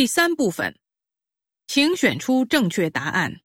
[0.00, 0.78] 第三部分，
[1.66, 3.42] 请选出正确答案。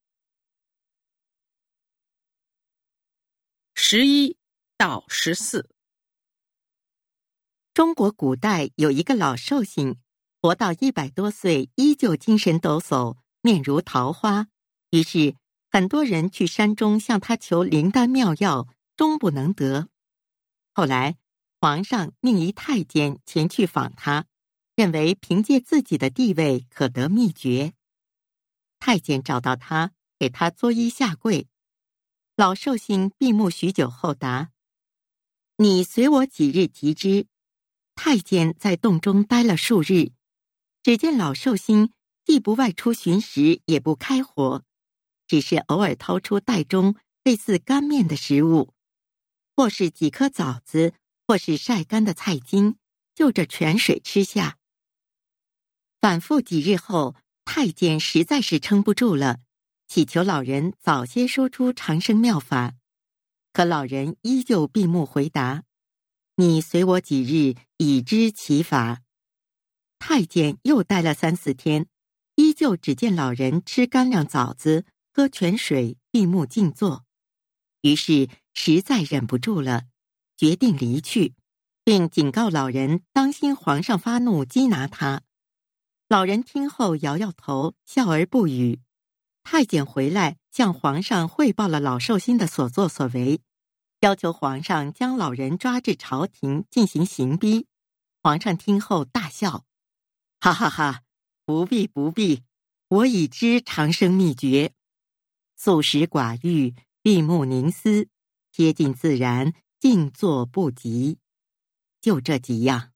[3.74, 4.38] 十一
[4.78, 5.70] 到十四。
[7.74, 10.00] 中国古代有一个老寿星，
[10.41, 14.48] 活到一百多岁，依旧精神抖擞，面如桃花。
[14.92, 15.36] 于是
[15.70, 19.90] 很多人去山中向他求灵丹妙药，终不能得。
[20.74, 21.18] 后来
[21.60, 24.26] 皇上命一太监前去访他，
[24.76, 27.74] 认为凭借自己的地位可得秘诀。
[28.79, 31.48] 太监找到他，给他作揖下跪。
[32.35, 34.51] 老寿星闭目许久后答
[35.57, 37.27] ：“你随我几日即知。”
[37.95, 40.11] 太监在洞中待了数日，
[40.84, 41.93] 只见老寿星
[42.26, 44.65] 既不外出寻食，也不开火，
[45.26, 48.73] 只是偶尔掏出袋中类似干面的食物，
[49.55, 50.93] 或是几颗枣子，
[51.26, 52.76] 或是晒干的菜茎，
[53.15, 54.57] 就着泉水吃下。
[56.05, 59.39] 反复几日后，太监实在是撑不住了。
[59.87, 62.75] 祈求老人早些说出长生妙法，
[63.51, 65.64] 可老人依旧闭目回答
[66.38, 69.02] ：“你随我几日，已知其法。”
[69.97, 71.88] 太监又待了三四天，
[72.36, 77.03] 依旧只见老人吃干粮枣子，喝泉水，闭目静坐。
[77.81, 79.86] 于是实在忍不住了，
[80.38, 81.34] 决定离去，
[81.84, 85.23] 并警告老人当心皇上发怒缉拿他。
[86.08, 88.80] 老人听后摇摇头，笑而不语。
[89.44, 93.42] 太监回来向皇上汇报了老寿星的所作所为，
[94.02, 97.66] 要求皇上将老人抓至朝廷进行刑逼。
[98.22, 99.66] 皇上听后大笑，
[100.39, 101.02] 哈哈哈！
[101.44, 102.44] 不必不必，
[102.88, 104.73] 我已知长生秘诀：
[105.56, 108.08] 素食寡欲，闭目凝思，
[108.52, 111.17] 贴近自然，静坐不急，
[112.00, 112.95] 就这几样。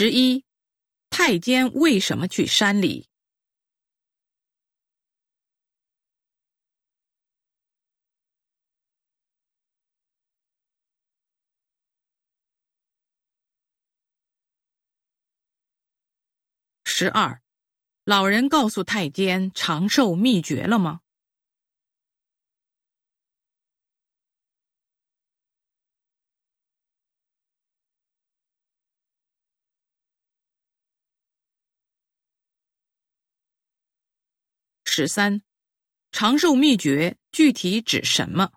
[0.00, 0.44] 十一，
[1.10, 3.08] 太监为什么去山里？
[16.84, 17.42] 十二，
[18.04, 21.00] 老人告诉太监长寿秘诀了吗？
[34.98, 35.42] 十三，
[36.10, 38.50] 长寿秘诀具体指什么？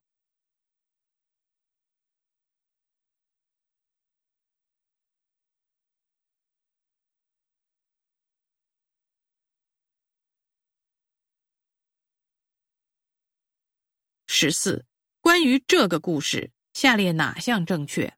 [14.26, 14.84] 十四，
[15.20, 18.12] 关于这个故事，下列哪项正确？